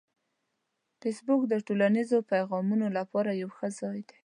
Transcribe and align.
فېسبوک 0.99 1.41
د 1.47 1.53
ټولنیزو 1.67 2.17
پیغامونو 2.31 2.85
لپاره 2.97 3.31
یو 3.41 3.49
ښه 3.57 3.67
ځای 3.79 3.99
دی 4.07 4.17